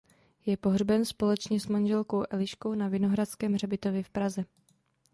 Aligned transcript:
Je 0.45 0.57
pohřben 0.57 1.05
společně 1.05 1.59
s 1.59 1.65
manželkou 1.67 2.23
Eliškou 2.29 2.73
na 2.73 2.87
Vinohradském 2.87 3.53
hřbitově 3.53 4.03
v 4.03 4.09
Praze. 4.09 4.45